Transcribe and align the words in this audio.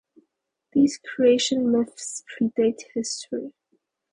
These 0.73 0.97
creation 1.05 1.71
myths 1.71 2.23
predate 2.33 2.85
history. 2.95 3.53